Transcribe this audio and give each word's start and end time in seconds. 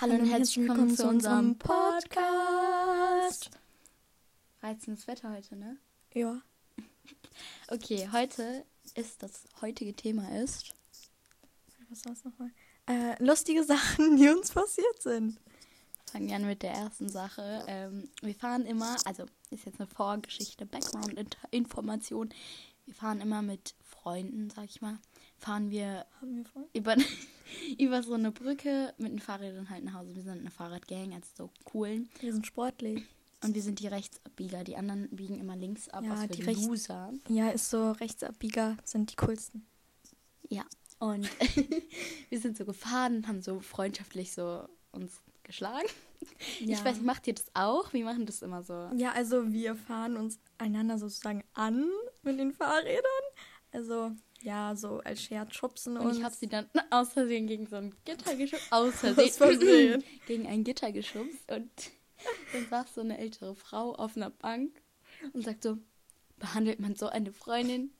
Hallo 0.00 0.14
und 0.14 0.26
herzlich 0.26 0.58
willkommen 0.58 0.96
zu 0.96 1.08
unserem 1.08 1.58
Podcast. 1.58 3.50
Reizendes 4.62 5.08
Wetter 5.08 5.32
heute, 5.32 5.56
ne? 5.56 5.76
Ja. 6.14 6.40
Okay, 7.66 8.08
heute 8.12 8.64
ist 8.94 9.24
das 9.24 9.42
heutige 9.60 9.94
Thema 9.94 10.40
ist. 10.40 10.72
Was 11.90 12.04
war 12.04 12.12
es 12.12 12.24
nochmal? 12.24 12.52
Äh, 12.86 13.20
lustige 13.20 13.64
Sachen, 13.66 14.16
die 14.16 14.28
uns 14.28 14.52
passiert 14.52 15.02
sind. 15.02 15.40
Fangen 16.12 16.28
wir 16.28 16.36
an 16.36 16.46
mit 16.46 16.62
der 16.62 16.74
ersten 16.74 17.08
Sache. 17.08 17.64
Ähm, 17.66 18.08
wir 18.22 18.36
fahren 18.36 18.66
immer, 18.66 18.94
also 19.04 19.24
ist 19.50 19.66
jetzt 19.66 19.80
eine 19.80 19.88
Vorgeschichte, 19.88 20.64
Background-Information. 20.64 22.32
Wir 22.86 22.94
fahren 22.94 23.20
immer 23.20 23.42
mit 23.42 23.74
Freunden, 23.82 24.48
sag 24.50 24.66
ich 24.66 24.80
mal, 24.80 25.00
fahren 25.38 25.70
wir, 25.70 26.06
wir 26.20 26.44
über, 26.72 26.96
über 27.78 28.02
so 28.02 28.14
eine 28.14 28.32
Brücke 28.32 28.92
mit 28.98 29.12
den 29.12 29.20
Fahrrädern 29.20 29.70
halt 29.70 29.84
nach 29.84 29.94
Hause. 29.94 30.14
Wir 30.14 30.22
sind 30.22 30.40
eine 30.40 30.50
Fahrradgang, 30.50 31.12
also 31.14 31.28
so 31.36 31.50
coolen. 31.64 32.08
Wir 32.20 32.32
sind 32.32 32.46
sportlich. 32.46 33.04
Und 33.42 33.54
wir 33.54 33.62
sind 33.62 33.78
die 33.78 33.86
Rechtsabbieger. 33.86 34.64
Die 34.64 34.76
anderen 34.76 35.08
biegen 35.10 35.38
immer 35.38 35.54
links 35.56 35.88
ab, 35.88 36.02
Ja, 36.04 36.10
was 36.10 36.22
für 36.22 36.28
die 36.28 36.42
Rechts- 36.42 36.66
Loser. 36.66 37.12
Ja, 37.28 37.50
ist 37.50 37.70
so 37.70 37.92
Rechtsabbieger 37.92 38.76
sind 38.84 39.12
die 39.12 39.16
coolsten. 39.16 39.64
Ja, 40.48 40.64
und 40.98 41.28
wir 42.30 42.40
sind 42.40 42.56
so 42.56 42.64
gefahren 42.64 43.16
und 43.18 43.28
haben 43.28 43.40
so 43.42 43.60
freundschaftlich 43.60 44.32
so 44.32 44.66
uns 44.90 45.20
geschlagen. 45.44 45.86
Ja. 46.58 46.76
Ich 46.78 46.84
weiß 46.84 46.96
nicht, 46.96 47.06
macht 47.06 47.26
ihr 47.28 47.34
das 47.34 47.46
auch? 47.54 47.92
Wir 47.92 48.04
machen 48.04 48.26
das 48.26 48.42
immer 48.42 48.64
so. 48.64 48.90
Ja, 48.96 49.12
also 49.12 49.52
wir 49.52 49.76
fahren 49.76 50.16
uns 50.16 50.40
einander 50.58 50.98
sozusagen 50.98 51.44
an 51.54 51.88
mit 52.22 52.40
den 52.40 52.52
Fahrrädern. 52.52 53.04
Also, 53.70 54.10
ja, 54.42 54.76
so 54.76 55.00
als 55.00 55.22
Scherz 55.22 55.54
schubsen 55.54 55.96
Und 55.96 56.06
uns. 56.06 56.18
ich 56.18 56.24
habe 56.24 56.34
sie 56.34 56.46
dann 56.46 56.66
aus 56.90 57.12
Versehen 57.12 57.46
gegen 57.46 57.66
so 57.66 57.76
ein 57.76 57.94
Gitter 58.04 58.36
geschubst. 58.36 58.66
Aus 58.72 58.94
Aus 58.94 59.00
Versehen. 59.00 59.30
Versehen. 59.32 60.04
gegen 60.26 60.46
ein 60.46 60.64
Gitter 60.64 60.92
geschubst. 60.92 61.50
Und 61.50 61.70
dann 62.52 62.66
saß 62.68 62.94
so 62.94 63.00
eine 63.00 63.18
ältere 63.18 63.54
Frau 63.54 63.94
auf 63.94 64.16
einer 64.16 64.30
Bank 64.30 64.80
und 65.32 65.44
sagt 65.44 65.62
so, 65.62 65.78
behandelt 66.38 66.80
man 66.80 66.94
so 66.94 67.08
eine 67.08 67.32
Freundin? 67.32 67.90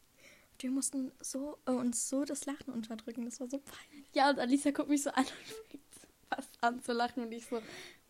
Wir 0.60 0.70
mussten 0.70 1.12
so, 1.20 1.58
äh, 1.66 1.70
uns 1.70 2.08
so 2.08 2.24
das 2.24 2.46
Lachen 2.46 2.72
unterdrücken. 2.72 3.24
Das 3.24 3.41
war 3.41 3.48
so 3.48 3.58
peinlich. 3.58 4.08
Ja, 4.12 4.30
und 4.30 4.38
Alisa 4.38 4.70
guckt 4.70 4.88
mich 4.88 5.02
so 5.02 5.10
an 5.10 5.24
und 5.24 5.70
fängt 5.70 5.84
fast 6.28 6.50
an 6.60 6.82
zu 6.82 6.92
lachen 6.92 7.24
und 7.24 7.32
ich 7.32 7.46
so, 7.46 7.60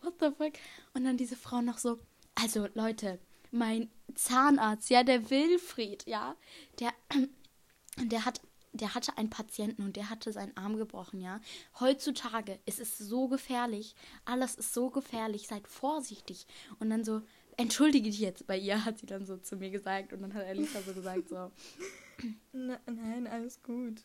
what 0.01 0.13
the 0.19 0.29
fuck? 0.35 0.53
Und 0.93 1.03
dann 1.03 1.17
diese 1.17 1.35
Frau 1.35 1.61
noch 1.61 1.77
so, 1.77 1.99
also 2.35 2.67
Leute, 2.73 3.19
mein 3.51 3.89
Zahnarzt, 4.15 4.89
ja, 4.89 5.03
der 5.03 5.29
Wilfried, 5.29 6.05
ja, 6.07 6.35
der, 6.79 6.93
der 8.05 8.25
hat, 8.25 8.41
der 8.73 8.93
hatte 8.95 9.17
einen 9.17 9.29
Patienten 9.29 9.83
und 9.83 9.95
der 9.95 10.09
hatte 10.09 10.31
seinen 10.31 10.55
Arm 10.57 10.77
gebrochen, 10.77 11.21
ja. 11.21 11.39
Heutzutage 11.79 12.59
ist 12.65 12.79
es 12.79 12.97
so 12.97 13.27
gefährlich, 13.27 13.95
alles 14.25 14.55
ist 14.55 14.73
so 14.73 14.89
gefährlich, 14.89 15.47
seid 15.47 15.67
vorsichtig. 15.67 16.45
Und 16.79 16.89
dann 16.89 17.03
so, 17.03 17.21
entschuldige 17.57 18.09
dich 18.09 18.19
jetzt 18.19 18.45
bei 18.47 18.57
ihr, 18.57 18.85
hat 18.85 18.99
sie 18.99 19.05
dann 19.07 19.25
so 19.25 19.37
zu 19.37 19.55
mir 19.57 19.69
gesagt 19.71 20.13
und 20.13 20.21
dann 20.21 20.33
hat 20.33 20.45
Alisa 20.45 20.81
so 20.81 20.93
gesagt, 20.93 21.29
so, 21.29 21.51
Ne- 22.53 22.79
nein, 22.85 23.27
alles 23.27 23.61
gut. 23.63 24.03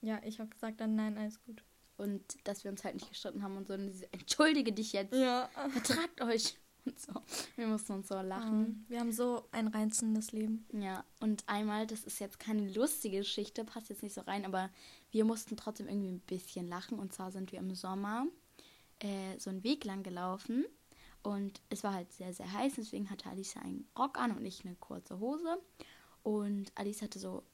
Ja, 0.00 0.20
ich 0.24 0.40
habe 0.40 0.50
gesagt 0.50 0.80
dann 0.80 0.94
nein, 0.96 1.16
alles 1.18 1.40
gut. 1.44 1.62
und 1.96 2.22
dass 2.44 2.64
wir 2.64 2.70
uns 2.70 2.82
halt 2.84 2.94
nicht 2.94 3.08
gestritten 3.08 3.42
haben 3.42 3.56
und 3.56 3.68
so, 3.68 3.74
und 3.74 3.90
sie 3.92 3.98
so, 3.98 4.06
entschuldige 4.12 4.72
dich 4.72 4.92
jetzt. 4.92 5.14
Ja. 5.14 5.48
vertragt 5.70 6.20
euch. 6.22 6.56
Und 6.84 7.00
so. 7.00 7.12
Wir 7.56 7.66
mussten 7.66 7.92
uns 7.92 8.08
so 8.08 8.20
lachen. 8.20 8.64
Ähm, 8.64 8.84
wir 8.88 9.00
haben 9.00 9.12
so 9.12 9.44
ein 9.52 9.68
reizendes 9.68 10.32
Leben. 10.32 10.66
Ja, 10.72 11.04
und 11.20 11.44
einmal, 11.46 11.86
das 11.86 12.04
ist 12.04 12.18
jetzt 12.18 12.38
keine 12.38 12.68
lustige 12.72 13.18
Geschichte, 13.18 13.64
passt 13.64 13.88
jetzt 13.88 14.02
nicht 14.02 14.14
so 14.14 14.22
rein, 14.22 14.44
aber 14.44 14.70
wir 15.10 15.24
mussten 15.24 15.56
trotzdem 15.56 15.88
irgendwie 15.88 16.10
ein 16.10 16.20
bisschen 16.20 16.68
lachen. 16.68 16.98
Und 16.98 17.12
zwar 17.12 17.30
sind 17.30 17.52
wir 17.52 17.60
im 17.60 17.74
Sommer 17.74 18.26
äh, 18.98 19.38
so 19.38 19.50
einen 19.50 19.64
Weg 19.64 19.84
lang 19.84 20.02
gelaufen 20.02 20.64
und 21.22 21.60
es 21.68 21.84
war 21.84 21.94
halt 21.94 22.12
sehr, 22.12 22.32
sehr 22.32 22.52
heiß, 22.52 22.74
deswegen 22.76 23.08
hatte 23.10 23.28
Alice 23.30 23.56
einen 23.56 23.86
Rock 23.96 24.18
an 24.18 24.36
und 24.36 24.44
ich 24.44 24.64
eine 24.64 24.74
kurze 24.76 25.20
Hose. 25.20 25.58
Und 26.22 26.72
Alice 26.74 27.02
hatte 27.02 27.18
so 27.18 27.44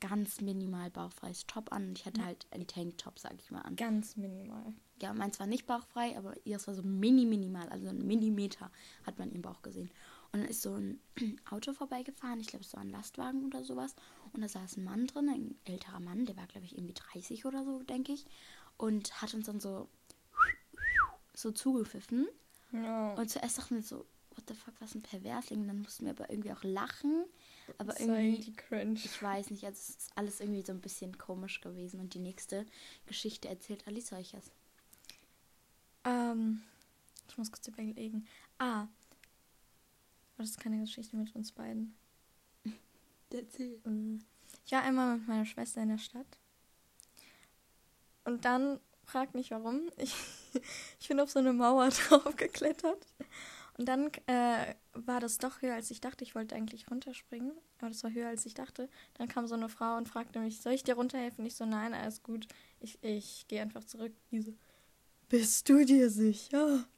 ganz 0.00 0.40
minimal 0.40 0.90
bauchfreies 0.90 1.46
Top 1.46 1.72
an 1.72 1.88
und 1.88 1.98
ich 1.98 2.06
hatte 2.06 2.24
halt 2.24 2.46
einen 2.50 2.66
Tanktop, 2.66 3.18
sag 3.18 3.34
ich 3.38 3.50
mal, 3.50 3.62
an. 3.62 3.76
Ganz 3.76 4.16
minimal. 4.16 4.72
Ja, 5.00 5.12
meins 5.12 5.38
war 5.38 5.46
nicht 5.46 5.66
bauchfrei, 5.66 6.16
aber 6.16 6.34
ihres 6.44 6.66
war 6.66 6.74
so 6.74 6.82
mini 6.82 7.24
minimal, 7.24 7.68
also 7.68 7.88
ein 7.88 8.06
Millimeter 8.06 8.70
hat 9.04 9.18
man 9.18 9.30
im 9.32 9.42
Bauch 9.42 9.62
gesehen. 9.62 9.90
Und 10.32 10.40
dann 10.40 10.50
ist 10.50 10.62
so 10.62 10.74
ein 10.74 11.00
Auto 11.50 11.72
vorbeigefahren, 11.72 12.40
ich 12.40 12.48
glaube, 12.48 12.64
es 12.64 12.74
war 12.74 12.80
ein 12.80 12.90
Lastwagen 12.90 13.44
oder 13.44 13.64
sowas. 13.64 13.94
Und 14.32 14.42
da 14.42 14.48
saß 14.48 14.76
ein 14.76 14.84
Mann 14.84 15.06
drin, 15.06 15.28
ein 15.28 15.58
älterer 15.64 16.00
Mann, 16.00 16.26
der 16.26 16.36
war, 16.36 16.46
glaube 16.46 16.66
ich, 16.66 16.76
irgendwie 16.76 16.94
30 16.94 17.44
oder 17.46 17.64
so, 17.64 17.82
denke 17.82 18.12
ich. 18.12 18.26
Und 18.76 19.22
hat 19.22 19.34
uns 19.34 19.46
dann 19.46 19.60
so, 19.60 19.88
so 21.34 21.50
zugepfiffen. 21.50 22.28
Ja. 22.72 23.14
Und 23.14 23.30
zuerst 23.30 23.58
dachten 23.58 23.76
wir 23.76 23.82
so, 23.82 24.04
what 24.38 24.48
the 24.48 24.54
fuck, 24.54 24.74
was 24.80 24.94
ein 24.94 25.02
Perversling. 25.02 25.66
Dann 25.66 25.80
mussten 25.82 26.04
wir 26.06 26.12
aber 26.12 26.30
irgendwie 26.30 26.52
auch 26.52 26.62
lachen. 26.62 27.24
Aber 27.76 27.92
Das 27.92 28.06
war 28.08 28.18
irgendwie, 28.18 28.52
cringe. 28.52 28.94
ich 28.94 29.22
weiß 29.22 29.50
nicht, 29.50 29.64
also 29.64 29.76
es 29.76 29.90
ist 29.90 30.10
alles 30.14 30.40
irgendwie 30.40 30.62
so 30.64 30.72
ein 30.72 30.80
bisschen 30.80 31.18
komisch 31.18 31.60
gewesen. 31.60 32.00
Und 32.00 32.14
die 32.14 32.20
nächste 32.20 32.64
Geschichte 33.06 33.48
erzählt 33.48 33.86
Alice 33.86 34.12
euch 34.12 34.32
jetzt. 34.32 34.52
Ähm, 36.04 36.62
ich 37.28 37.36
muss 37.36 37.52
kurz 37.52 37.66
überlegen. 37.68 38.26
Ah. 38.58 38.82
Aber 38.82 38.88
das 40.38 40.50
ist 40.50 40.60
keine 40.60 40.80
Geschichte 40.80 41.16
mit 41.16 41.34
uns 41.34 41.52
beiden. 41.52 41.94
Erzähl. 43.30 43.80
Ähm, 43.84 44.24
Ich 44.64 44.72
war 44.72 44.82
einmal 44.82 45.18
mit 45.18 45.28
meiner 45.28 45.44
Schwester 45.44 45.82
in 45.82 45.88
der 45.90 45.98
Stadt. 45.98 46.38
Und 48.24 48.44
dann, 48.44 48.78
frag 49.04 49.34
nicht 49.34 49.50
warum, 49.50 49.90
ich, 49.98 50.14
ich 51.00 51.08
bin 51.08 51.20
auf 51.20 51.30
so 51.30 51.40
eine 51.40 51.52
Mauer 51.52 51.88
drauf 52.08 52.36
geklettert. 52.36 53.04
Und 53.78 53.86
dann 53.86 54.10
äh, 54.26 54.74
war 54.92 55.20
das 55.20 55.38
doch 55.38 55.62
höher, 55.62 55.74
als 55.74 55.90
ich 55.92 56.00
dachte. 56.00 56.24
Ich 56.24 56.34
wollte 56.34 56.56
eigentlich 56.56 56.90
runterspringen, 56.90 57.52
aber 57.78 57.90
das 57.90 58.02
war 58.02 58.12
höher, 58.12 58.28
als 58.28 58.44
ich 58.44 58.54
dachte. 58.54 58.88
Dann 59.14 59.28
kam 59.28 59.46
so 59.46 59.54
eine 59.54 59.68
Frau 59.68 59.96
und 59.96 60.08
fragte 60.08 60.40
mich, 60.40 60.60
soll 60.60 60.72
ich 60.72 60.82
dir 60.82 60.94
runterhelfen? 60.94 61.46
Ich 61.46 61.54
so, 61.54 61.64
nein, 61.64 61.94
alles 61.94 62.24
gut. 62.24 62.48
Ich, 62.80 62.98
ich 63.02 63.46
gehe 63.46 63.62
einfach 63.62 63.84
zurück. 63.84 64.12
Die 64.32 64.42
so, 64.42 64.52
bist 65.28 65.68
du 65.68 65.84
dir 65.84 66.10
sicher? 66.10 66.88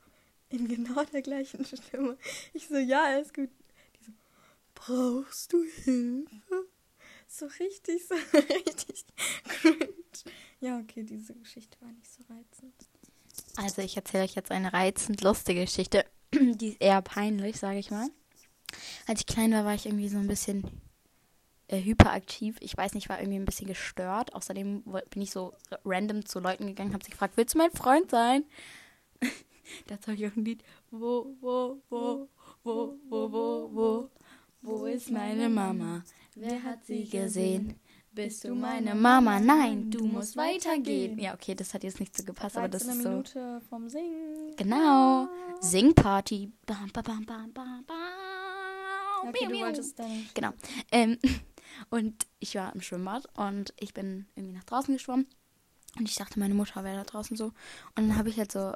In 0.48 0.68
genau 0.68 1.04
der 1.04 1.20
gleichen 1.20 1.64
Stimme. 1.66 2.16
Ich 2.54 2.68
so, 2.68 2.78
ja, 2.78 3.04
alles 3.04 3.34
gut. 3.34 3.50
Die 3.98 4.04
so, 4.04 4.12
brauchst 4.74 5.52
du 5.52 5.62
Hilfe? 5.62 6.66
So 7.28 7.47
richtig, 7.60 8.06
so 8.08 8.14
richtig 8.14 9.04
cringe. 9.44 9.86
Ja, 10.60 10.78
okay, 10.78 11.04
diese 11.04 11.34
Geschichte 11.34 11.76
war 11.82 11.92
nicht 11.92 12.10
so 12.10 12.22
reizend. 12.28 12.74
Also 13.56 13.82
ich 13.82 13.97
erzähle 13.97 14.24
euch 14.24 14.34
jetzt 14.34 14.50
eine 14.50 14.72
reizend 14.72 15.20
lustige 15.20 15.64
Geschichte. 15.66 16.06
Die 16.34 16.68
ist 16.70 16.80
eher 16.80 17.02
peinlich, 17.02 17.56
sage 17.56 17.78
ich 17.78 17.91
mal. 17.91 18.08
Als 19.06 19.20
ich 19.20 19.26
klein 19.26 19.52
war, 19.52 19.64
war 19.64 19.74
ich 19.74 19.86
irgendwie 19.86 20.08
so 20.08 20.18
ein 20.18 20.28
bisschen 20.28 20.64
äh, 21.68 21.82
hyperaktiv. 21.82 22.56
Ich 22.60 22.76
weiß 22.76 22.94
nicht, 22.94 23.08
war 23.08 23.20
irgendwie 23.20 23.38
ein 23.38 23.44
bisschen 23.44 23.66
gestört. 23.66 24.34
Außerdem 24.34 24.82
bin 24.82 25.22
ich 25.22 25.30
so 25.30 25.54
random 25.84 26.24
zu 26.24 26.41
Leuten 26.41 26.66
gegangen, 26.66 26.92
habe 26.92 27.04
sie 27.04 27.10
gefragt, 27.10 27.36
willst 27.36 27.54
du 27.54 27.58
mein 27.58 27.72
Freund 27.72 28.10
sein? 28.10 28.44
Dazu 29.86 30.12
habe 30.12 30.16
ich 30.16 30.26
auch 30.26 30.36
ein 30.36 30.44
Lied. 30.44 30.62
Wo, 30.91 31.36
wo, 31.41 31.80
wo, 31.88 32.28
wo, 32.62 32.98
wo, 33.08 33.32
wo, 33.32 33.70
wo, 33.72 34.10
wo 34.62 34.86
ist 34.86 35.10
meine 35.10 35.48
Mama? 35.48 36.04
Wer 36.34 36.62
hat 36.62 36.84
sie 36.84 37.08
gesehen? 37.08 37.78
Bist 38.12 38.43
du 38.43 38.54
meine 38.54 38.94
Mama? 38.97 39.38
Nein, 39.38 39.88
du 39.88 40.04
musst 40.04 40.37
weitergehen. 40.37 41.16
Ja, 41.19 41.32
okay, 41.32 41.54
das 41.54 41.72
hat 41.75 41.84
jetzt 41.84 42.00
nicht 42.00 42.16
so 42.16 42.25
gepasst, 42.25 42.56
aber 42.56 42.69
das 42.69 42.88
eine 42.88 42.97
ist 42.97 43.03
so. 43.03 43.09
Minute 43.09 43.62
vom 43.69 43.88
Singen. 43.88 44.56
Genau. 44.56 45.28
Singparty. 45.60 46.50
Bam, 46.66 46.91
bam, 46.93 47.04
bam, 47.04 47.25
bam, 47.25 47.53
bam, 47.53 47.84
bam. 47.87 49.28
Okay, 49.28 49.47
du 49.48 49.60
wolltest 49.60 49.97
dann. 49.97 50.26
Genau. 50.34 50.50
Ähm, 50.91 51.19
und 51.91 52.26
ich 52.41 52.56
war 52.56 52.75
im 52.75 52.81
Schwimmbad 52.81 53.28
und 53.37 53.72
ich 53.78 53.94
bin 53.94 54.27
irgendwie 54.34 54.56
nach 54.56 54.65
draußen 54.65 54.92
geschwommen. 54.92 55.27
Und 55.97 56.09
ich 56.09 56.16
dachte, 56.16 56.41
meine 56.41 56.54
Mutter 56.54 56.82
wäre 56.82 56.97
da 56.97 57.04
draußen 57.04 57.37
so. 57.37 57.47
Und 57.94 58.09
dann 58.09 58.16
habe 58.16 58.28
ich 58.28 58.38
halt 58.38 58.50
so 58.50 58.72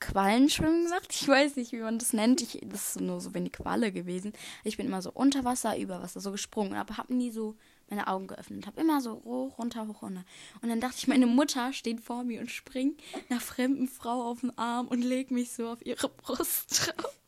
Quallenschwimmen 0.00 0.84
gemacht. 0.84 1.06
Ich 1.10 1.28
weiß 1.28 1.54
nicht, 1.54 1.70
wie 1.70 1.78
man 1.78 1.98
das 2.00 2.12
nennt. 2.12 2.40
Ich, 2.40 2.58
das 2.64 2.96
ist 2.96 3.00
nur 3.00 3.20
so 3.20 3.32
wie 3.32 3.38
eine 3.38 3.50
Qualle 3.50 3.92
gewesen. 3.92 4.32
Ich 4.64 4.76
bin 4.76 4.86
immer 4.86 5.02
so 5.02 5.12
unter 5.12 5.44
Wasser, 5.44 5.78
über 5.78 6.02
Wasser 6.02 6.20
so 6.20 6.32
gesprungen, 6.32 6.74
aber 6.74 6.96
habe 6.96 7.14
nie 7.14 7.30
so 7.30 7.56
meine 7.92 8.06
Augen 8.06 8.26
geöffnet. 8.26 8.66
Habe 8.66 8.80
immer 8.80 9.00
so 9.02 9.22
hoch, 9.24 9.58
runter, 9.58 9.86
hoch, 9.86 10.02
runter. 10.02 10.24
Und 10.62 10.70
dann 10.70 10.80
dachte 10.80 10.96
ich, 10.98 11.08
meine 11.08 11.26
Mutter 11.26 11.72
steht 11.74 12.00
vor 12.00 12.24
mir 12.24 12.40
und 12.40 12.50
springt 12.50 13.00
einer 13.28 13.40
fremden 13.40 13.86
Frau 13.86 14.30
auf 14.30 14.40
den 14.40 14.56
Arm 14.56 14.88
und 14.88 15.02
legt 15.02 15.30
mich 15.30 15.52
so 15.52 15.68
auf 15.68 15.84
ihre 15.84 16.08
Brust 16.08 16.88
drauf. 16.96 17.18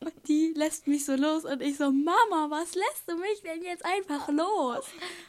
Und 0.00 0.12
die 0.26 0.52
lässt 0.56 0.88
mich 0.88 1.04
so 1.04 1.14
los 1.14 1.44
und 1.44 1.62
ich 1.62 1.76
so, 1.76 1.92
Mama, 1.92 2.48
was 2.48 2.74
lässt 2.74 3.08
du 3.08 3.16
mich 3.16 3.42
denn 3.42 3.62
jetzt 3.62 3.84
einfach 3.84 4.28
los? 4.28 4.84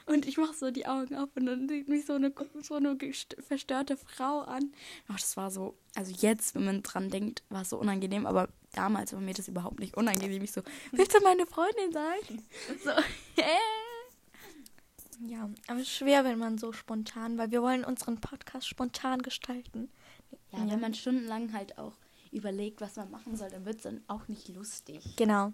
Und 0.07 0.25
ich 0.25 0.37
mache 0.37 0.55
so 0.55 0.71
die 0.71 0.87
Augen 0.87 1.15
auf 1.15 1.29
und 1.35 1.45
dann 1.45 1.69
sieht 1.69 1.87
mich 1.89 2.05
so 2.05 2.13
eine, 2.13 2.33
so 2.61 2.75
eine 2.75 2.97
verstörte 3.47 3.97
Frau 3.97 4.39
an. 4.39 4.73
Ach, 5.09 5.19
das 5.19 5.37
war 5.37 5.51
so, 5.51 5.77
also 5.93 6.11
jetzt, 6.17 6.55
wenn 6.55 6.65
man 6.65 6.81
dran 6.81 7.11
denkt, 7.11 7.43
war 7.49 7.61
es 7.61 7.69
so 7.69 7.77
unangenehm, 7.77 8.25
aber 8.25 8.49
damals 8.73 9.13
war 9.13 9.21
mir 9.21 9.35
das 9.35 9.47
überhaupt 9.47 9.79
nicht 9.79 9.95
unangenehm. 9.95 10.41
Ich 10.41 10.53
so, 10.53 10.63
willst 10.91 11.13
du 11.13 11.21
meine 11.21 11.45
Freundin 11.45 11.91
sein? 11.91 12.41
So, 12.83 12.89
äh. 13.41 13.84
Ja, 15.21 15.49
aber 15.67 15.79
es 15.79 15.87
ist 15.87 15.95
schwer, 15.95 16.23
wenn 16.23 16.39
man 16.39 16.57
so 16.57 16.71
spontan, 16.73 17.37
weil 17.37 17.51
wir 17.51 17.61
wollen 17.61 17.83
unseren 17.83 18.19
Podcast 18.19 18.67
spontan 18.67 19.21
gestalten. 19.21 19.89
Ja, 20.51 20.69
wenn 20.69 20.79
man 20.79 20.93
stundenlang 20.93 21.53
halt 21.53 21.77
auch 21.77 21.93
überlegt, 22.31 22.81
was 22.81 22.95
man 22.95 23.11
machen 23.11 23.35
soll, 23.35 23.49
dann 23.49 23.65
wird 23.65 23.77
es 23.77 23.83
dann 23.83 24.03
auch 24.07 24.27
nicht 24.27 24.49
lustig. 24.49 25.15
Genau. 25.15 25.53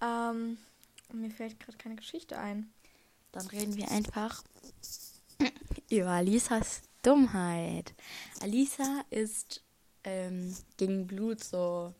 Ähm, 0.00 0.58
mir 1.12 1.30
fällt 1.30 1.60
gerade 1.60 1.78
keine 1.78 1.96
Geschichte 1.96 2.38
ein. 2.38 2.72
Dann 3.32 3.46
reden 3.48 3.76
wir 3.76 3.90
einfach 3.90 4.42
über 5.90 6.10
Alisas 6.10 6.82
Dummheit. 7.02 7.94
Alisa 8.40 9.02
ist 9.10 9.62
ähm, 10.04 10.56
gegen 10.76 11.06
Blut 11.06 11.42
so. 11.42 11.94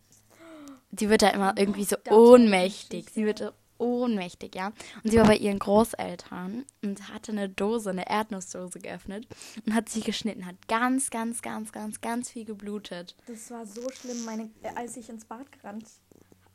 Sie 0.96 1.10
wird 1.10 1.22
da 1.22 1.30
immer 1.30 1.54
irgendwie 1.56 1.84
so 1.84 1.96
ohnmächtig. 2.10 3.10
Sie 3.10 3.24
wird 3.24 3.52
ohnmächtig, 3.78 4.54
ja. 4.54 4.72
Und 5.02 5.10
sie 5.10 5.18
war 5.18 5.26
bei 5.26 5.36
ihren 5.36 5.58
Großeltern 5.58 6.64
und 6.82 7.08
hatte 7.12 7.32
eine 7.32 7.48
Dose, 7.48 7.90
eine 7.90 8.08
Erdnussdose 8.08 8.78
geöffnet 8.78 9.26
und 9.66 9.74
hat 9.74 9.88
sie 9.88 10.00
geschnitten, 10.00 10.46
hat 10.46 10.68
ganz, 10.68 11.10
ganz, 11.10 11.42
ganz, 11.42 11.72
ganz, 11.72 12.00
ganz 12.00 12.30
viel 12.30 12.44
geblutet. 12.44 13.16
Das 13.26 13.50
war 13.50 13.66
so 13.66 13.90
schlimm, 13.90 14.24
meine, 14.24 14.50
äh, 14.62 14.68
als 14.76 14.96
ich 14.96 15.08
ins 15.08 15.24
Bad 15.24 15.50
gerannt 15.52 15.86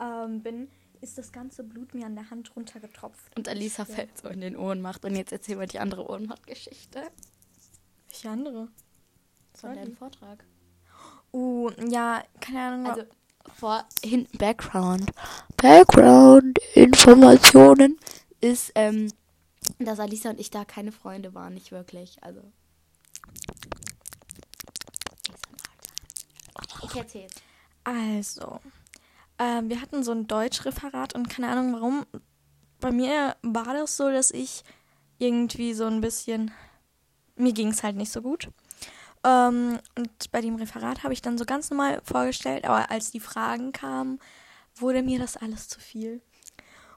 ähm, 0.00 0.42
bin, 0.42 0.68
ist 1.00 1.16
das 1.18 1.32
ganze 1.32 1.64
Blut 1.64 1.94
mir 1.94 2.06
an 2.06 2.14
der 2.14 2.30
Hand 2.30 2.54
runtergetropft. 2.56 3.36
Und 3.36 3.48
Alisa 3.48 3.84
Ja. 3.84 3.94
fällt 3.94 4.18
so 4.18 4.28
in 4.28 4.40
den 4.40 4.56
Ohnmacht. 4.56 5.04
Und 5.04 5.16
jetzt 5.16 5.32
erzähl 5.32 5.56
mal 5.56 5.66
die 5.66 5.78
andere 5.78 6.08
Ohnmacht-Geschichte 6.10 7.02
Welche 8.08 8.28
andere? 8.30 8.68
von 9.54 9.74
deinem 9.74 9.94
Vortrag. 9.96 10.44
Uh, 11.32 11.70
ja, 11.88 12.22
keine 12.40 12.60
Ahnung. 12.60 12.86
Also 12.86 13.02
vor 13.54 13.84
hinten 14.04 14.36
Background. 14.38 15.10
Background-Informationen 15.56 17.98
ist, 18.40 18.72
ähm, 18.74 19.12
dass 19.78 20.00
Alisa 20.00 20.30
und 20.30 20.40
ich 20.40 20.50
da 20.50 20.64
keine 20.64 20.90
Freunde 20.92 21.34
waren, 21.34 21.52
nicht 21.54 21.72
wirklich. 21.72 22.22
Also. 22.22 22.40
Ich 26.82 26.96
erzähl's. 26.96 27.34
Also, 27.84 28.60
ähm, 29.38 29.68
wir 29.68 29.80
hatten 29.80 30.02
so 30.02 30.10
ein 30.12 30.26
Deutschreferat 30.26 31.14
und 31.14 31.30
keine 31.30 31.48
Ahnung 31.48 31.74
warum. 31.74 32.06
Bei 32.80 32.90
mir 32.90 33.36
war 33.42 33.74
das 33.74 33.96
so, 33.96 34.10
dass 34.10 34.30
ich 34.30 34.64
irgendwie 35.18 35.74
so 35.74 35.86
ein 35.86 36.00
bisschen. 36.00 36.50
Mir 37.36 37.52
ging 37.52 37.68
es 37.68 37.82
halt 37.82 37.96
nicht 37.96 38.12
so 38.12 38.22
gut. 38.22 38.48
Ähm, 39.24 39.78
und 39.96 40.30
bei 40.30 40.40
dem 40.40 40.56
Referat 40.56 41.02
habe 41.02 41.12
ich 41.12 41.22
dann 41.22 41.38
so 41.38 41.44
ganz 41.44 41.70
normal 41.70 42.00
vorgestellt, 42.04 42.64
aber 42.64 42.90
als 42.90 43.10
die 43.10 43.20
Fragen 43.20 43.72
kamen, 43.72 44.18
wurde 44.76 45.02
mir 45.02 45.18
das 45.18 45.36
alles 45.36 45.68
zu 45.68 45.80
viel. 45.80 46.22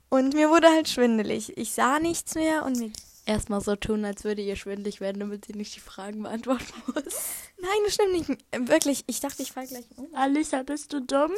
Und 0.09 0.33
mir 0.33 0.49
wurde 0.49 0.69
halt 0.69 0.87
schwindelig. 0.87 1.57
Ich 1.57 1.73
sah 1.73 1.99
nichts 1.99 2.35
mehr 2.35 2.65
und 2.65 2.77
mir. 2.77 2.91
Erstmal 3.25 3.61
so 3.61 3.75
tun, 3.77 4.03
als 4.03 4.25
würde 4.25 4.41
ihr 4.41 4.57
schwindlig 4.57 4.99
werden, 4.99 5.21
damit 5.21 5.45
sie 5.45 5.53
nicht 5.53 5.75
die 5.75 5.79
Fragen 5.79 6.23
beantworten 6.23 6.73
muss. 6.87 7.23
Nein, 7.57 7.79
das 7.85 7.93
stimmt 7.93 8.11
nicht. 8.11 8.69
Wirklich, 8.69 9.05
ich 9.07 9.21
dachte, 9.21 9.41
ich 9.41 9.53
falle 9.53 9.67
gleich 9.67 9.85
um. 9.95 10.13
Alisa, 10.13 10.63
bist 10.63 10.91
du 10.91 11.01
dumm? 11.01 11.31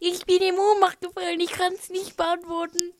Ich 0.00 0.26
bin 0.26 0.42
im 0.42 0.56
Ohnmacht 0.56 1.00
gefallen, 1.00 1.38
ich 1.38 1.52
kann's 1.52 1.88
nicht 1.88 2.16
beantworten. 2.16 2.92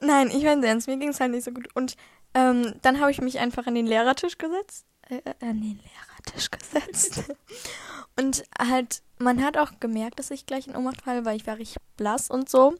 Nein, 0.00 0.30
ich 0.30 0.42
meine 0.42 0.66
ernst, 0.66 0.88
mir 0.88 0.96
ging 0.96 1.10
es 1.10 1.20
halt 1.20 1.32
nicht 1.32 1.44
so 1.44 1.50
gut. 1.50 1.68
Und 1.74 1.96
ähm, 2.34 2.74
dann 2.82 3.00
habe 3.00 3.10
ich 3.10 3.20
mich 3.20 3.38
einfach 3.38 3.66
an 3.66 3.74
den 3.74 3.86
Lehrertisch 3.86 4.38
gesetzt. 4.38 4.86
Äh, 5.08 5.22
an 5.40 5.60
den 5.60 5.78
Lehrertisch 5.78 6.50
gesetzt. 6.50 7.22
und 8.16 8.44
halt, 8.58 9.02
man 9.18 9.44
hat 9.44 9.56
auch 9.56 9.78
gemerkt, 9.78 10.18
dass 10.18 10.32
ich 10.32 10.46
gleich 10.46 10.66
in 10.66 10.74
Ohnmacht 10.74 11.02
falle, 11.02 11.24
weil 11.24 11.36
ich 11.36 11.46
war 11.46 11.58
richtig 11.58 11.76
blass 11.96 12.28
und 12.28 12.48
so. 12.48 12.74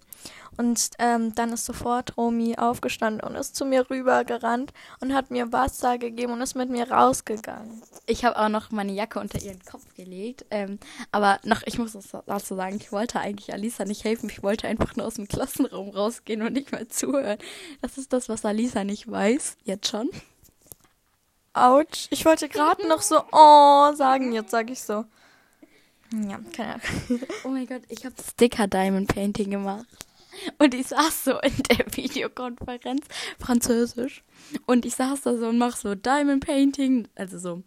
Und 0.56 0.90
ähm, 0.99 1.37
dann 1.37 1.52
ist 1.52 1.67
sofort 1.67 2.17
Romy 2.17 2.56
aufgestanden 2.56 3.23
und 3.23 3.37
ist 3.37 3.55
zu 3.55 3.64
mir 3.64 3.88
rübergerannt 3.88 4.73
und 5.00 5.14
hat 5.14 5.31
mir 5.31 5.52
Wasser 5.52 5.99
gegeben 5.99 6.32
und 6.32 6.40
ist 6.40 6.56
mit 6.56 6.69
mir 6.69 6.90
rausgegangen. 6.90 7.81
Ich 8.06 8.25
habe 8.25 8.37
auch 8.38 8.49
noch 8.49 8.73
meine 8.73 8.93
Jacke 8.93 9.20
unter 9.20 9.40
ihren 9.40 9.64
Kopf 9.64 9.94
gelegt. 9.94 10.46
Ähm, 10.50 10.81
aber 11.12 11.38
noch, 11.44 11.62
ich 11.64 11.78
muss 11.78 11.93
dazu 11.93 12.55
sagen, 12.56 12.76
ich 12.76 12.90
wollte 12.90 13.20
eigentlich 13.20 13.52
Alisa 13.52 13.84
nicht 13.84 14.02
helfen. 14.02 14.28
Ich 14.31 14.43
wollte 14.43 14.67
einfach 14.67 14.96
nur 14.96 15.06
aus 15.06 15.14
dem 15.14 15.28
Klassenraum 15.28 15.90
rausgehen 15.90 16.43
und 16.43 16.55
nicht 16.55 16.73
mehr 16.73 16.88
zuhören. 16.88 17.38
Das 17.82 17.99
ist 17.99 18.12
das, 18.12 18.28
was 18.28 18.44
Alisa 18.44 18.82
nicht 18.82 19.08
weiß. 19.08 19.58
Jetzt 19.64 19.88
schon. 19.88 20.11
Autsch. 21.56 22.08
Ich 22.10 22.24
wollte 22.24 22.48
gerade 22.48 22.86
noch 22.86 23.02
so, 23.02 23.22
oh, 23.32 23.92
sagen, 23.94 24.32
jetzt 24.32 24.50
sage 24.50 24.72
ich 24.72 24.80
so. 24.80 25.04
Ja, 26.12 26.40
keine 26.52 26.74
Ahnung. 26.74 27.20
Oh 27.44 27.48
mein 27.48 27.66
Gott, 27.66 27.82
ich 27.88 28.04
habe 28.04 28.14
Sticker 28.22 28.66
Diamond 28.66 29.08
Painting 29.08 29.50
gemacht. 29.50 29.86
Und 30.58 30.74
ich 30.74 30.88
saß 30.88 31.24
so 31.24 31.40
in 31.40 31.56
der 31.70 31.86
Videokonferenz, 31.96 33.06
französisch. 33.38 34.22
Und 34.66 34.84
ich 34.84 34.94
saß 34.94 35.22
da 35.22 35.36
so 35.36 35.48
und 35.48 35.58
mach 35.58 35.76
so 35.76 35.94
Diamond 35.94 36.44
Painting, 36.44 37.08
also 37.14 37.38
so. 37.38 37.62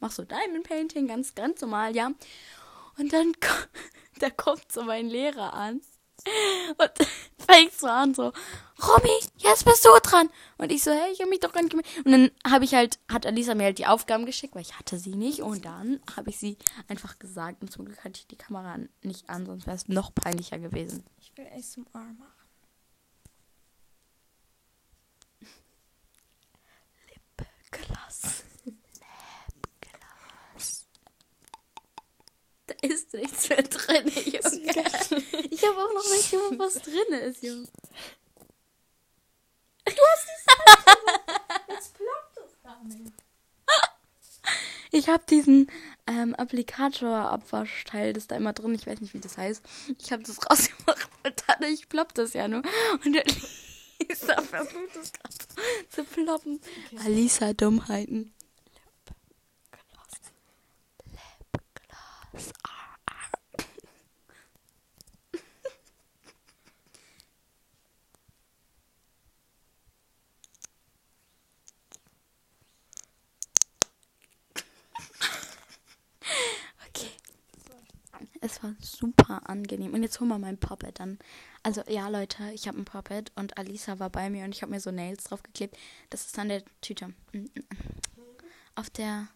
Mach 0.00 0.12
so 0.12 0.24
Diamond 0.24 0.64
Painting, 0.64 1.08
ganz, 1.08 1.34
ganz 1.34 1.60
normal, 1.60 1.96
ja. 1.96 2.12
Und 2.98 3.12
dann 3.12 3.32
da 4.18 4.30
kommt 4.30 4.70
so 4.70 4.82
mein 4.84 5.08
Lehrer 5.08 5.54
an. 5.54 5.80
Und 6.76 7.08
fängt 7.46 7.72
so 7.72 7.86
an, 7.86 8.14
so, 8.14 8.32
Romy, 8.86 9.10
jetzt 9.38 9.64
bist 9.64 9.84
du 9.84 9.90
dran. 10.02 10.28
Und 10.56 10.70
ich 10.70 10.82
so, 10.82 10.90
hey, 10.90 11.12
ich 11.12 11.20
habe 11.20 11.30
mich 11.30 11.40
doch 11.40 11.52
gar 11.52 11.62
nicht 11.62 11.70
gemeldet. 11.70 12.06
Und 12.06 12.12
dann 12.12 12.30
habe 12.50 12.64
ich 12.64 12.74
halt, 12.74 12.98
hat 13.10 13.26
Alisa 13.26 13.54
mir 13.54 13.64
halt 13.64 13.78
die 13.78 13.86
Aufgaben 13.86 14.26
geschickt, 14.26 14.54
weil 14.54 14.62
ich 14.62 14.78
hatte 14.78 14.98
sie 14.98 15.14
nicht. 15.14 15.42
Und 15.42 15.64
dann 15.64 16.00
habe 16.16 16.30
ich 16.30 16.38
sie 16.38 16.56
einfach 16.88 17.18
gesagt. 17.18 17.62
Und 17.62 17.72
zum 17.72 17.84
Glück 17.84 18.04
hatte 18.04 18.20
ich 18.20 18.26
die 18.26 18.36
Kamera 18.36 18.78
nicht 19.02 19.28
an, 19.30 19.46
sonst 19.46 19.66
wäre 19.66 19.76
es 19.76 19.88
noch 19.88 20.14
peinlicher 20.14 20.58
gewesen. 20.58 21.04
Ich 21.20 21.36
will 21.36 21.46
ASMR 21.56 21.86
machen. 21.92 22.37
Ist 32.82 33.12
nichts 33.14 33.48
mehr 33.48 33.62
drin, 33.62 34.08
Junge. 34.08 34.84
Ich 35.50 35.64
habe 35.64 35.78
auch 35.78 35.94
noch 35.94 36.10
nicht 36.10 36.30
gewusst, 36.30 36.58
was 36.58 36.74
drin 36.82 37.12
ist, 37.24 37.42
Junge. 37.42 37.66
Jetzt 41.68 41.94
ploppt 41.94 42.38
es 42.46 42.62
gar 42.62 42.84
nicht. 42.84 43.12
Ich 44.90 45.08
habe 45.08 45.22
diesen 45.28 45.70
ähm, 46.06 46.34
Applikator-Abwaschteil, 46.34 48.12
das 48.14 48.26
da 48.26 48.36
immer 48.36 48.52
drin, 48.52 48.74
ich 48.74 48.86
weiß 48.86 49.00
nicht, 49.00 49.14
wie 49.14 49.20
das 49.20 49.36
heißt. 49.36 49.62
Ich 49.98 50.12
habe 50.12 50.22
das 50.22 50.38
rausgemacht 50.50 51.08
und 51.24 51.44
dadurch 51.46 51.88
ploppt 51.88 52.18
das 52.18 52.32
ja 52.32 52.48
nur. 52.48 52.62
Und 53.04 53.12
der 53.12 53.24
Lisa 54.08 54.40
versucht 54.42 54.96
es 55.00 55.12
gerade 55.12 55.34
zu 55.90 56.04
ploppen. 56.04 56.60
Alisa 57.04 57.52
Dummheiten. 57.52 58.32
Es 78.40 78.62
war 78.62 78.74
super 78.80 79.48
angenehm. 79.48 79.94
Und 79.94 80.02
jetzt 80.02 80.20
holen 80.20 80.28
wir 80.28 80.38
mein 80.38 80.58
Puppet 80.58 81.00
dann. 81.00 81.18
Also 81.62 81.82
ja, 81.88 82.08
Leute, 82.08 82.50
ich 82.52 82.68
habe 82.68 82.78
ein 82.78 82.84
Puppet 82.84 83.32
und 83.34 83.58
Alisa 83.58 83.98
war 83.98 84.10
bei 84.10 84.30
mir 84.30 84.44
und 84.44 84.54
ich 84.54 84.62
habe 84.62 84.70
mir 84.70 84.80
so 84.80 84.90
Nails 84.90 85.24
draufgeklebt. 85.24 85.76
Das 86.10 86.26
ist 86.26 86.38
an 86.38 86.48
der 86.48 86.62
Tüte. 86.80 87.12
Auf 88.74 88.90
der 88.90 89.28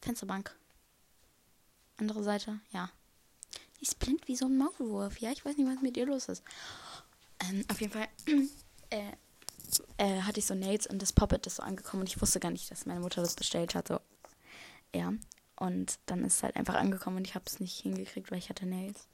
Fensterbank. 0.00 0.54
Andere 1.96 2.22
Seite, 2.22 2.60
ja. 2.72 2.90
Die 3.80 3.84
ist 3.84 3.98
blind 3.98 4.26
wie 4.28 4.36
so 4.36 4.46
ein 4.46 4.56
Maulwurf. 4.56 5.18
Ja, 5.18 5.30
ich 5.32 5.44
weiß 5.44 5.56
nicht, 5.56 5.68
was 5.68 5.82
mit 5.82 5.96
ihr 5.96 6.06
los 6.06 6.28
ist. 6.28 6.42
Ähm, 7.40 7.64
auf 7.68 7.80
jeden 7.80 7.92
Fall 7.92 8.08
äh, 8.90 9.12
äh, 9.98 10.22
hatte 10.22 10.38
ich 10.38 10.46
so 10.46 10.54
Nails 10.54 10.86
und 10.86 11.02
das 11.02 11.12
Puppet 11.12 11.46
ist 11.46 11.56
so 11.56 11.62
angekommen 11.62 12.02
und 12.02 12.08
ich 12.08 12.20
wusste 12.20 12.40
gar 12.40 12.50
nicht, 12.50 12.70
dass 12.70 12.86
meine 12.86 13.00
Mutter 13.00 13.20
das 13.20 13.34
bestellt 13.34 13.74
hat. 13.74 13.88
So. 13.88 14.00
Ja. 14.94 15.12
Und 15.56 15.98
dann 16.06 16.24
ist 16.24 16.36
es 16.36 16.42
halt 16.42 16.56
einfach 16.56 16.74
angekommen 16.74 17.18
und 17.18 17.26
ich 17.26 17.34
habe 17.34 17.44
es 17.46 17.60
nicht 17.60 17.80
hingekriegt, 17.80 18.30
weil 18.30 18.38
ich 18.38 18.48
hatte 18.48 18.66
Nails. 18.66 19.06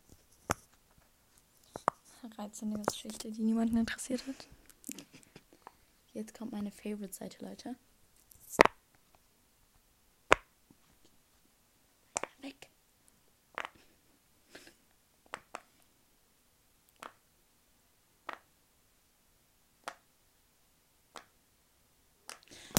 Reizende 2.38 2.80
Geschichte, 2.86 3.30
die 3.30 3.42
niemanden 3.42 3.76
interessiert 3.76 4.26
hat. 4.26 4.46
Jetzt 6.12 6.36
kommt 6.36 6.52
meine 6.52 6.70
Favorite-Seite, 6.70 7.44
Leute. 7.44 7.76
Weg. 12.40 12.68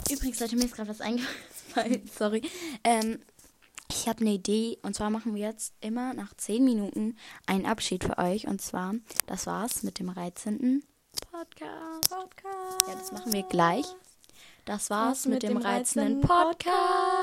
Übrigens, 0.09 0.39
Leute, 0.39 0.55
mir 0.57 0.65
ist 0.65 0.75
gerade 0.75 0.89
was 0.89 1.01
eingefallen. 1.01 2.07
Sorry. 2.17 2.41
Ähm, 2.83 3.19
ich 4.01 4.07
habe 4.07 4.21
eine 4.21 4.31
Idee. 4.31 4.79
Und 4.81 4.95
zwar 4.95 5.09
machen 5.09 5.35
wir 5.35 5.47
jetzt 5.47 5.73
immer 5.79 6.13
nach 6.13 6.33
10 6.35 6.63
Minuten 6.63 7.15
einen 7.45 7.65
Abschied 7.65 8.03
für 8.03 8.17
euch. 8.17 8.47
Und 8.47 8.61
zwar, 8.61 8.95
das 9.27 9.45
war's 9.45 9.83
mit 9.83 9.99
dem 9.99 10.13
13. 10.13 10.83
Podcast. 11.31 12.09
Podcast. 12.09 12.87
Ja, 12.87 12.95
das 12.95 13.11
machen 13.11 13.33
wir 13.33 13.43
gleich. 13.43 13.85
Das 14.65 14.89
war's 14.89 15.25
mit, 15.25 15.43
mit 15.43 15.43
dem 15.43 15.57
reizenden 15.57 16.21
Podcast. 16.21 17.20